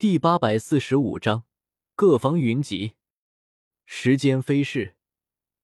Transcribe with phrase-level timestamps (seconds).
[0.00, 1.42] 第八百四十五章，
[1.96, 2.92] 各方云集。
[3.84, 4.94] 时间飞逝，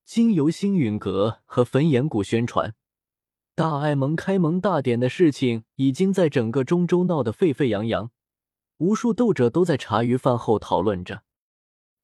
[0.05, 2.75] 经由星陨阁和焚炎谷宣传，
[3.55, 8.11] 大爱盟开盟大典的事情已经在整个中州闹得沸沸扬扬，
[8.79, 11.23] 无数斗者都在茶余饭后讨论着。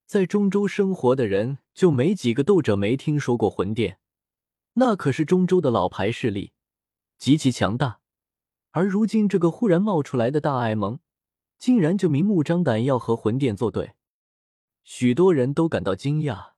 [0.07, 3.99] 在中州生活的人，就没几个斗者没听说过魂殿，
[4.75, 6.53] 那可是中州的老牌势力，
[7.19, 7.99] 极其强大。
[8.71, 11.01] 而如今这个忽然冒出来的大爱盟，
[11.61, 13.93] 竟然就明目张胆要和魂殿作对，
[14.83, 16.53] 许多人都感到惊讶。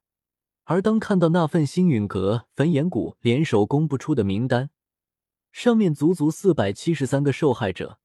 [0.62, 4.70] 而当看到那份星陨阁、焚炎谷联手公布出的名单，
[5.50, 7.98] 上面足足四百七十三个受害者，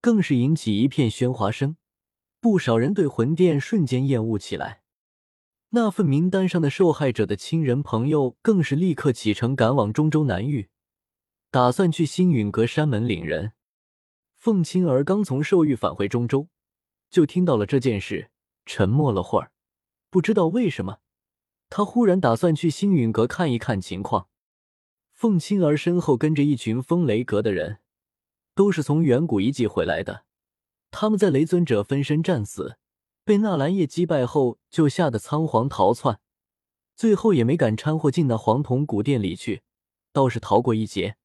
[0.00, 1.76] 更是引起一片喧哗声。
[2.40, 4.82] 不少人对魂殿瞬间厌恶起来。
[5.70, 10.68] 那份名单上的受害者的亲人朋友，更是立刻启程赶往中州南域。
[11.50, 13.52] 打算去星陨阁山门领人。
[14.40, 16.48] 凤青儿刚从兽域返回中州，
[17.10, 18.30] 就听到了这件事，
[18.64, 19.52] 沉默了会儿。
[20.08, 21.00] 不知道为什么，
[21.68, 24.28] 他忽然打算去星陨阁看一看情况。
[25.12, 27.80] 凤青儿身后跟着一群风雷阁的人，
[28.54, 30.24] 都是从远古遗迹回来的。
[30.90, 32.78] 他们在雷尊者分身战死，
[33.22, 36.18] 被纳兰叶击败后，就吓得仓皇逃窜，
[36.96, 39.60] 最后也没敢掺和进那黄铜古殿里去，
[40.14, 41.18] 倒是逃过一劫。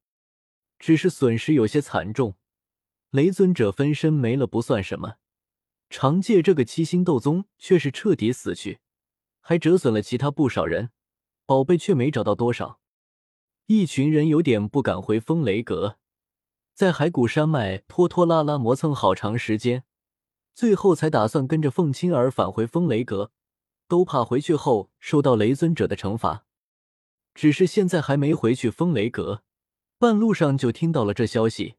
[0.77, 2.35] 只是损失有些惨重，
[3.15, 5.15] 雷尊者分身没了不算什么，
[5.89, 8.79] 长界这个七星斗宗却是彻底死去，
[9.39, 10.89] 还折损了其他不少人，
[11.45, 12.81] 宝贝却没找到多少。
[13.67, 15.97] 一群人有点不敢回风雷阁，
[16.73, 19.85] 在海谷山脉拖拖拉拉磨蹭好长时间，
[20.53, 23.31] 最后才打算跟着凤青儿返回风雷阁，
[23.87, 26.45] 都怕回去后受到雷尊者的惩罚。
[27.33, 29.43] 只是现在还没回去风雷阁。
[29.97, 31.75] 半路上就听到了这消息，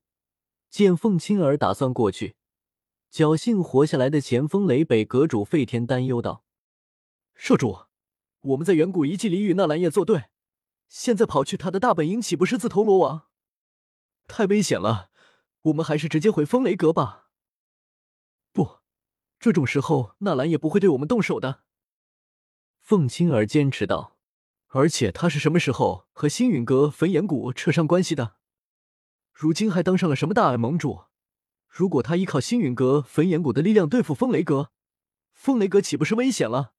[0.71, 2.37] 见凤青儿打算过去，
[3.11, 6.45] 侥幸活下来的前锋雷北阁主费天担忧道
[7.35, 7.87] ：“社主，
[8.41, 10.25] 我们在远古遗迹里与纳兰叶作对，
[10.89, 13.29] 现在跑去他的大本营，岂不是自投罗网？
[14.27, 15.11] 太危险了，
[15.63, 17.29] 我们还是直接回风雷阁吧。
[18.53, 18.81] ”“不，
[19.39, 21.63] 这种时候纳兰叶不会对我们动手的。”
[22.81, 24.15] 凤青儿坚持道。
[24.71, 28.36] 而且他是什么时候和星陨阁、焚炎谷扯上关系的？
[29.39, 31.05] 如今还当上了什么大爱盟主？
[31.69, 34.73] 如果他依靠星陨阁、焚炎谷的力量对付风雷阁，
[35.35, 36.73] 风雷阁岂不是危险了？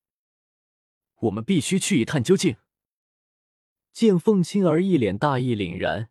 [1.20, 2.56] 我们必须去一探究竟。
[3.92, 6.10] 见凤青儿一脸大义凛然，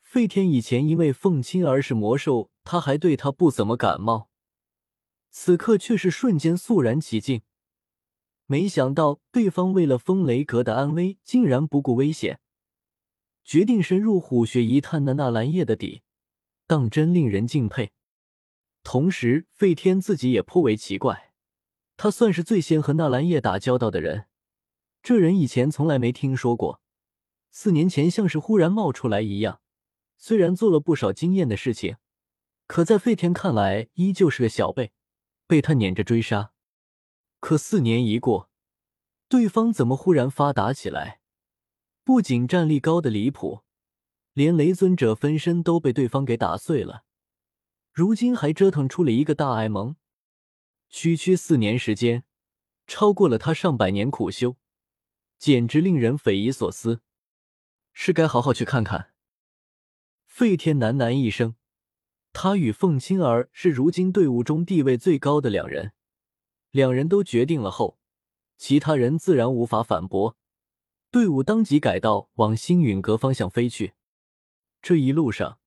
[0.00, 4.30] 费天以前因为凤青儿是魔兽，他还对他不怎么感冒，
[5.30, 7.42] 此刻却是瞬间肃然起敬。
[8.46, 12.38] 没想到对方为了风雷阁的安危，竟然不顾危险，
[13.46, 16.02] 决定深入虎穴一探那纳兰叶的底，
[16.66, 17.92] 当真令人敬佩。
[18.82, 21.32] 同时，费天自己也颇为奇怪，
[21.96, 24.26] 他算是最先和纳兰叶打交道的人，
[25.00, 26.80] 这人以前从来没听说过，
[27.52, 29.60] 四年前像是忽然冒出来一样。
[30.16, 31.98] 虽然做了不少惊艳的事情，
[32.66, 34.90] 可在费天看来，依旧是个小辈，
[35.46, 36.50] 被他撵着追杀。
[37.38, 38.50] 可四年一过，
[39.28, 41.20] 对方怎么忽然发达起来？
[42.06, 43.62] 不仅战力高的离谱，
[44.32, 47.02] 连雷尊者分身都被对方给打碎了。
[47.92, 49.96] 如今还折腾出了一个大爱盟，
[50.88, 52.22] 区区四年时间，
[52.86, 54.54] 超过了他上百年苦修，
[55.36, 57.00] 简直令人匪夷所思。
[57.92, 59.10] 是该好好去看看。
[60.28, 61.56] 费天喃喃一声，
[62.32, 65.90] 他与凤青儿是如今队伍中地位最高的两人。
[66.70, 67.98] 两人都决定了后，
[68.56, 70.36] 其他人自然无法反驳。
[71.10, 73.94] 队伍当即改道往星陨阁方向飞去。
[74.82, 75.58] 这一路上，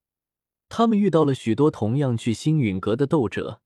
[0.68, 3.62] 他们遇到了许多同样去星陨阁的斗者，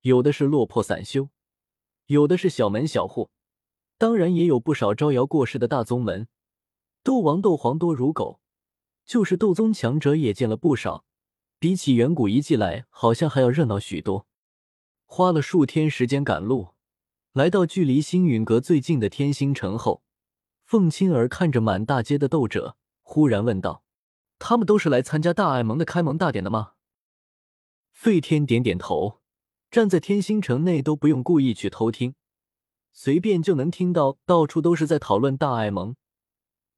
[0.00, 1.28] 有的是落魄散修，
[2.06, 3.30] 有的是小门小户，
[3.98, 6.28] 当然也有不少招摇过市的大宗门。
[7.02, 8.40] 斗王、斗皇多如狗，
[9.04, 11.04] 就是斗宗强者也见了不少，
[11.58, 14.26] 比起远古遗迹来，好像还要热闹许多。
[15.04, 16.68] 花了数天时间赶路，
[17.32, 20.02] 来到距离星陨阁最近的天星城后，
[20.72, 23.84] 凤青儿看着满大街的斗者，忽然问道
[24.40, 26.72] ：“他们都是来参加大爱盟的开盟大典的吗？”
[27.92, 29.20] 费天点点头，
[29.70, 32.14] 站在天星城内都不用故意去偷听，
[32.90, 35.94] 随便就能听到，到处都是在讨论大爱盟。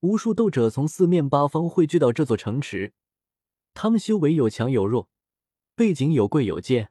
[0.00, 2.94] 无数斗者从四面八方汇聚到这座城池，
[3.74, 5.08] 他们修为有强有弱，
[5.76, 6.90] 背景有贵有贱。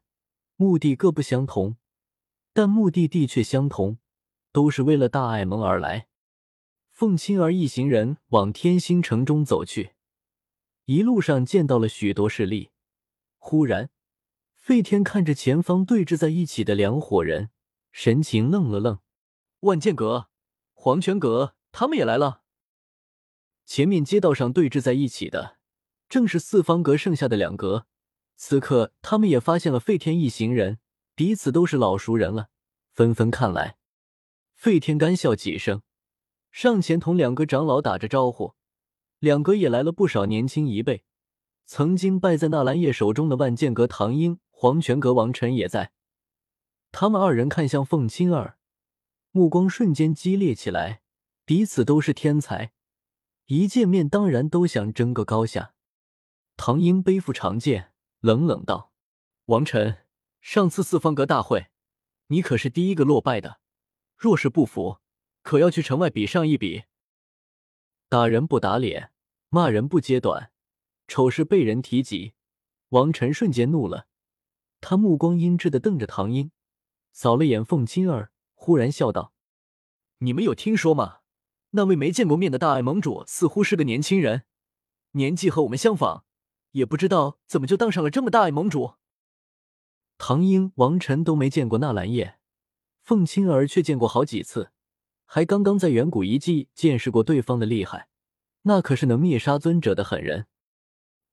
[0.56, 1.76] 目的各不相同，
[2.54, 3.98] 但目的地却相同，
[4.54, 6.08] 都是为了大爱盟而来。
[6.94, 9.94] 凤青儿一行人往天星城中走去，
[10.86, 12.70] 一路上见到了许多势力。
[13.40, 13.90] 忽然，
[14.54, 17.50] 费天看着前方对峙在一起的两伙人，
[17.92, 19.00] 神情愣了愣。
[19.62, 20.30] 万剑阁、
[20.74, 22.44] 黄泉阁他们也来了。
[23.66, 25.58] 前面街道上对峙在一起的，
[26.08, 27.88] 正是四方阁剩下的两阁。
[28.36, 30.78] 此刻，他们也发现了费天一行人，
[31.16, 32.50] 彼此都是老熟人了，
[32.92, 33.78] 纷纷看来。
[34.54, 35.82] 费天干笑几声，
[36.54, 38.54] 上前同两个长老打着招呼。
[39.18, 41.04] 两个也来了不少年轻一辈，
[41.66, 45.94] 曾经败在纳兰叶手中的万剑阁唐英、黄泉阁王晨也在。
[46.92, 48.58] 他们二人看向凤青儿，
[49.32, 51.02] 目光瞬间激烈起来，
[51.44, 52.72] 彼此都是天才。
[53.48, 55.74] 一见面，当然都想争个高下。
[56.56, 58.92] 唐英背负长剑，冷冷道
[59.48, 60.06] ：“王晨，
[60.40, 61.68] 上次四方阁大会，
[62.28, 63.60] 你可是第一个落败的。
[64.16, 65.00] 若是不服，
[65.44, 66.86] 可要去城外比上一比。
[68.10, 69.12] 打人不打脸，
[69.50, 70.52] 骂人不揭短，
[71.08, 72.34] 丑事被人提及。”
[72.90, 74.08] 王晨瞬间怒了，
[74.80, 76.52] 他目光阴鸷的瞪着唐英，
[77.12, 79.34] 扫了眼凤青儿，忽然笑道
[80.20, 81.22] ：“你们有听说吗？”
[81.76, 84.44] 那位没见过面的大爱盟主似乎是个年轻人，
[85.14, 86.24] 年纪和我们相仿，
[86.74, 88.94] 也不知道怎么就当上了这么大爱盟主。
[90.20, 92.38] 唐英、王晨都没见过纳兰叶，
[93.02, 94.73] 凤青儿却见过好几次，
[95.36, 98.08] 还刚刚在远古遗迹见识过对方的厉害，
[98.62, 100.46] 那可是能灭杀尊者的狠人。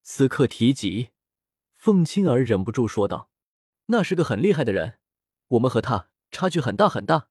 [0.03, 1.11] 此刻提及，
[1.77, 3.29] 凤青儿忍不住说道
[3.93, 5.01] ：“那是个很厉害的人，
[5.49, 7.29] 我们和他差距很大很大。”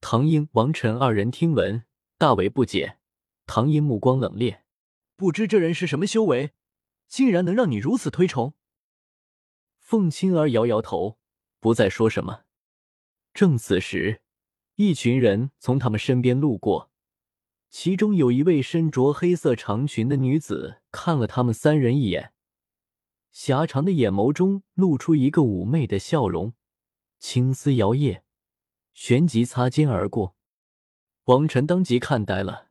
[0.00, 1.84] 唐英、王晨二人听闻，
[2.16, 2.96] 大为不解。
[3.44, 4.60] 唐英目光冷冽，
[5.14, 6.52] 不知这人是什么修为，
[7.06, 8.54] 竟然能让你如此推崇。
[9.78, 11.18] 凤青儿摇摇头，
[11.60, 12.44] 不再说什么。
[13.34, 14.22] 正此时，
[14.76, 16.90] 一群人从他们身边路过，
[17.70, 22.32] 其中有一位身着黑色长裙的女子，看了他们三人一眼，
[23.30, 26.54] 狭长的眼眸中露出一个妩媚的笑容，
[27.20, 28.22] 青丝摇曳。
[28.94, 30.36] 旋即擦肩而过，
[31.24, 32.68] 王晨当即看呆了，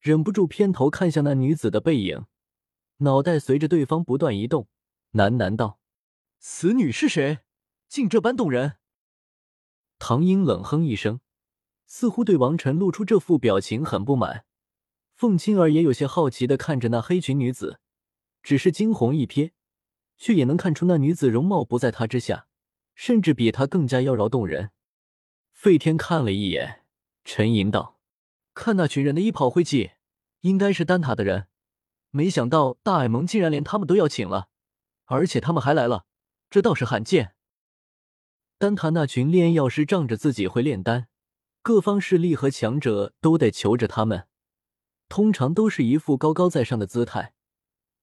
[0.00, 2.26] 忍不住偏头看向那女子的背影，
[2.98, 4.68] 脑袋随着对方不断移动，
[5.12, 5.80] 喃喃道
[6.38, 7.40] ：“此女是谁？
[7.88, 8.78] 竟这般动人？”
[10.00, 11.20] 唐英冷哼一声，
[11.94, 14.46] 似乎对王晨露出这副表情很不满。
[15.14, 17.80] 凤青儿也有些好奇的看着那黑裙女子，
[18.42, 19.52] 只是惊鸿一瞥，
[20.16, 22.46] 却也能看出那女子容貌不在她之下，
[22.94, 24.70] 甚至比她更加妖娆动人。
[25.52, 26.86] 费天看了一眼，
[27.26, 27.98] 沉吟道
[28.54, 29.92] ：“看那群人的衣袍灰烬，
[30.40, 31.48] 应该是丹塔的人。
[32.08, 34.48] 没想到大矮萌竟然连他们都要请了，
[35.04, 36.06] 而且他们还来了，
[36.48, 37.34] 这倒是罕见。
[38.56, 41.08] 丹塔那群炼药师仗着自己会炼丹，
[41.62, 44.26] 各方势力和强者都得求着他们，
[45.08, 47.34] 通常都是一副高高在上的姿态。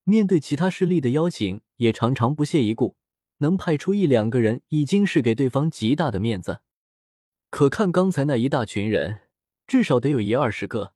[0.05, 2.95] 面对其他势力的邀请，也常常不屑一顾，
[3.39, 6.61] 能派出一两个人，已经是给对方极大的面子。”
[7.51, 9.23] 可看刚才那一大群人，
[9.67, 10.93] 至少得有一二十个，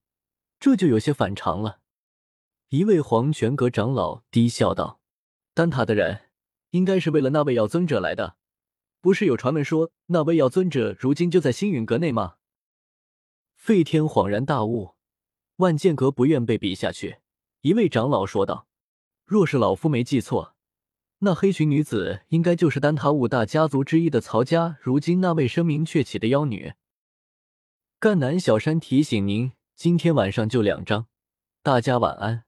[0.57, 1.80] 这就有些反常了。
[2.69, 5.01] 一位黄泉阁长老低笑道
[5.54, 6.30] ：“丹塔的人，
[6.69, 8.38] 应该是为了那位药尊者来的。
[9.01, 12.36] 不是有传闻说那位药尊者如今就在星陨阁内吗？”
[13.63, 14.95] 费天恍然大悟，
[15.56, 17.19] 万剑阁不愿被比下去。
[17.62, 18.68] 一位长老说道
[19.24, 20.54] ：“若是老夫没记错。”
[21.19, 26.73] 那黑裙女子应该就是丹塔五大家族之一的曹家，如今那位声名鹊起的妖女。
[28.02, 31.07] 赣南小山提醒您，今天晚上就两张，
[31.61, 32.44] 大家晚安。